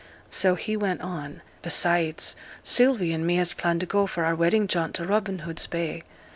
[0.31, 1.43] So he went on.
[1.61, 5.67] 'Besides, Sylvie and me has planned to go for our wedding jaunt to Robin Hood's
[5.67, 6.01] Bay.